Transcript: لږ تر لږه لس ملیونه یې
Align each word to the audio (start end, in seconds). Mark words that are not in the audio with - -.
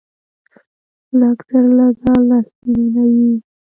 لږ 1.19 1.37
تر 1.47 1.65
لږه 1.77 2.13
لس 2.27 2.47
ملیونه 2.59 3.03
یې 3.13 3.29